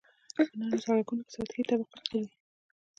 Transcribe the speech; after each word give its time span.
په 0.33 0.41
نرمو 0.59 0.79
سرکونو 0.83 1.21
کې 1.25 1.31
سطحي 1.37 1.63
طبقه 1.69 1.97
قیر 2.07 2.25
وي 2.29 2.31